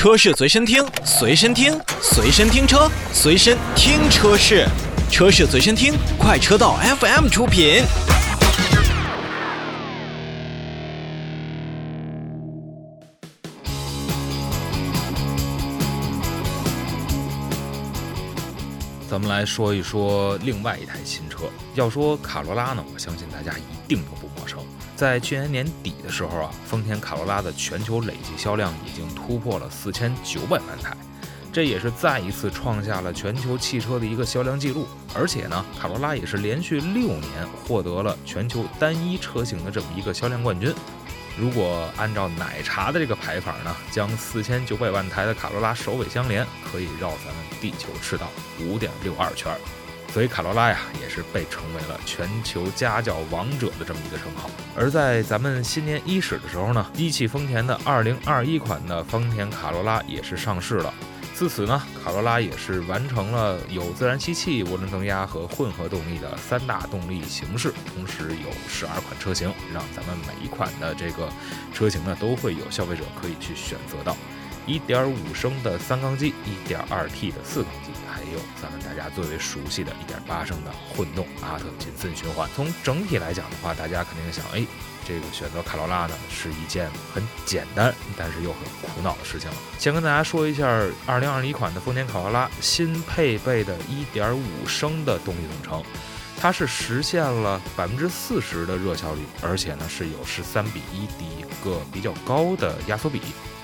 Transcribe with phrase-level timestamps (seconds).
[0.00, 4.66] 车市随身听，随身听，随身听车，随身听车市，
[5.10, 7.82] 车市随身听，快车道 FM 出品。
[19.06, 21.40] 咱们来说一说另外一台新车。
[21.74, 24.60] 要说卡罗拉呢，我相信大家一定都不陌生。
[25.00, 30.94] 在去年年底的时候啊，丰田卡罗拉的全球累计销量已经突破了四千九百万台，
[31.50, 34.86] 这也是再一次创下了全球汽车的一个销量记录。
[35.14, 40.70] 而且呢，卡罗拉也是连续六年获得了全球单一车型的这么一个销量冠军。
[41.38, 48.28] 如果按照奶茶的这个排法呢，将四千九百万台的卡罗拉首尾相连，可以绕咱们地球赤道
[48.60, 49.50] 五点六二圈。
[50.12, 54.50] 所以卡罗拉呀，也是被成为了全球家教王者的这么一个称号。
[54.76, 60.92] 而在咱们新年伊始的时候呢，一汽丰田的2021款的丰田卡罗拉也是上市了。
[61.32, 71.30] 自此呢，卡罗拉也是完成了有自然吸气、涡轮增压和混合动力的三大动力形式，同时有十二款车型，让咱们每一款的这个
[71.72, 74.14] 车型呢，都会有消费者可以去选择到。
[74.66, 82.48] 一点五升的三缸机，一点二 T 的四缸机，还有咱们大家最为熟悉的一点八升的混动阿特金森循环。
[82.54, 84.64] 从整体来讲的话，大家肯定想，哎，
[85.06, 89.56] 这个选择卡罗拉呢是一件很简单，但是又很苦恼的事情了。
[89.78, 90.66] 先跟大家说一下，
[91.06, 95.82] 二零二一款的丰田卡罗拉新配备的一点五升的动力总成，
[96.38, 103.20] 它是实现了百分之四十的热效率，而且呢是有十三比一的一个比较高的压缩比。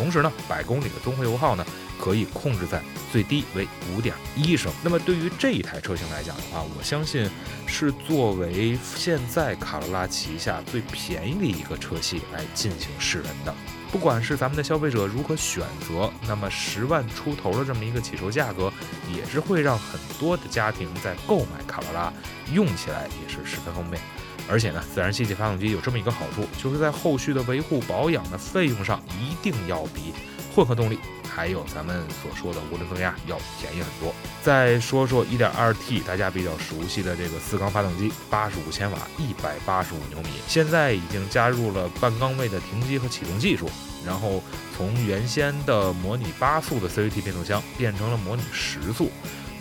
[0.00, 1.66] 同时呢，百公里的综合油耗呢，
[2.00, 4.72] 可以控制在最低为五点一升。
[4.82, 7.28] 那么对于这一台车型来讲的话，我相信
[7.66, 13.54] 是作为现在卡罗拉旗下最便宜的一个车系来进行试人的。
[13.92, 18.72] 不管是咱们的消费者如何选择，那么十万出头的这么一个起售价格，
[19.12, 22.12] 也是会让很多的家庭在购买卡罗拉
[22.52, 24.00] 用起来也是十分方便。
[24.48, 30.14] 而且呢，自然吸气发动机有这么一个好处，就是在后续的维护保养的费用上，一定要比
[30.54, 34.14] 混合动力还有咱们所说的涡轮增压要便宜很多。
[34.42, 43.70] 再说说 1.2T，大家比较熟悉的这个四缸发动机，八十五千瓦，一百八十五牛米，现在已经加入了半缸位的停机和启动技术，
[44.04, 44.42] 然后
[44.76, 49.10] 从原先的模拟八速的 CVT 变速箱变成了模拟十速。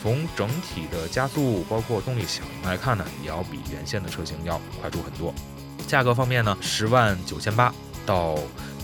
[0.02, 5.34] 从整体的加速，包括动力响应来看呢，也要比原先的车型要快出很多。
[5.86, 7.74] 价格方面呢，十万九千八
[8.06, 8.38] 到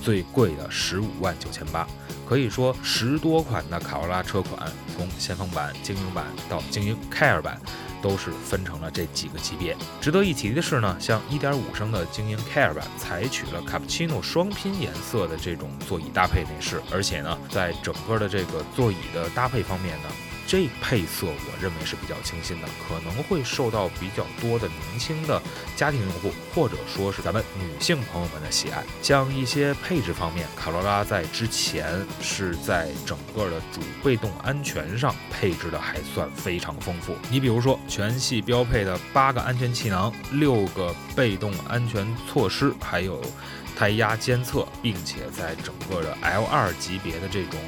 [0.06, 1.88] 最贵的十五万九千八，
[2.30, 7.60] 可以说十多款的卡罗拉车款，从先锋版、精英版到精英 Care 版，
[8.04, 9.76] 都是分成了这几个级别。
[10.00, 20.10] 值得一提的是呢，像1.5升的精英 Care 版采取了卡布奇诺双拼颜色的这种座椅搭配内饰，而且呢，在整个的这个座椅的搭配方面呢。
[20.48, 25.42] 这配色我认为是比较清新的，可能会受到比较多的年轻的
[25.76, 28.84] 家庭用户或者说是咱们女性朋友们的喜爱。
[29.02, 37.16] 像一些配置方面，卡罗拉在之前是在整个的主被动安全上配置的还算非常丰富。
[37.32, 43.20] 你比如说，全系标配的八个安全气囊、六个被动安全措施，还有
[43.76, 47.60] 胎压监测，并且在整个的 L2 级别的这种。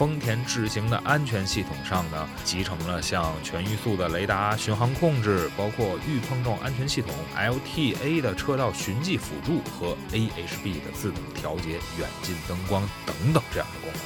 [0.00, 14.02] 丰田智行的安全系统上呢，集成了像全域速的雷达巡航控制，包括预碰撞安全系统、LTA 的车道循迹辅助和 AHB 的自动调节远近灯光等等这样的功能。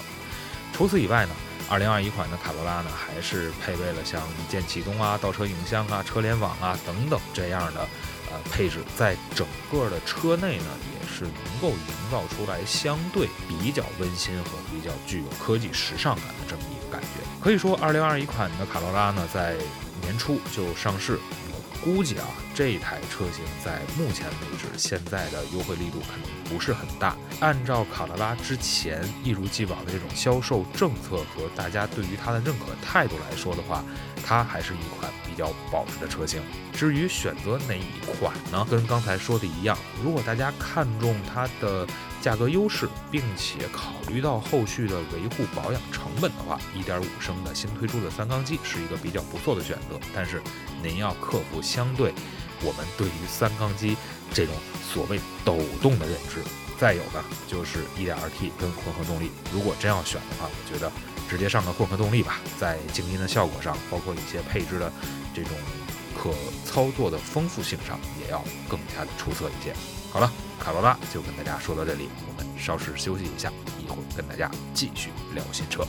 [0.73, 1.33] 除此以外呢
[1.71, 7.87] ，2021款的卡罗拉呢，还是配备了像一键启动啊、倒车影像啊、车联网啊等等这样的。
[8.31, 17.09] 呃配置在整个的车内呢，也是能够营造出来相对比较温馨和比较具有科技时尚感的这么一个感觉。
[17.43, 19.57] 可以说，二零二一款的卡罗拉呢，在
[20.03, 21.19] 年初就上市。
[21.85, 22.25] 估计啊，
[22.55, 27.15] 这台车型在目前为止，现在的优惠力度可能不是很大。
[27.41, 33.85] 按照卡罗拉之前一如既往的这种销售政策和大家对于它的认可态度来说的话，
[34.25, 36.41] 它还是一款比较保值的车型。
[36.73, 38.67] 至于选择哪一款呢？
[38.71, 41.87] 跟刚才说的一样，如果大家看中它的
[42.25, 50.01] 价格优势，并且考虑到后续的维护保养成本的话，1.5升的新推出的三缸机是一个比较不错的选择。
[50.15, 50.41] 但是
[50.83, 52.15] 您要克服相对
[52.63, 53.95] 我们对于三缸机
[54.33, 54.55] 这种
[54.91, 56.43] 所谓抖动的认知。
[56.79, 60.91] 再有呢，就是 1.2T 跟混合动力，如果真要选的话，我觉得
[61.29, 64.91] 直接上个混合动力吧，在静音的效果上，包括一些配置的
[65.35, 65.53] 这种。
[66.17, 66.31] 可
[66.65, 69.75] 操作的丰富性上也要更加的出色一些。
[70.15, 70.31] 好了，
[70.61, 73.53] 卡罗拉就跟大家说到这里，我们稍事休息一下，
[73.85, 75.85] 一会儿跟大家继续聊新车。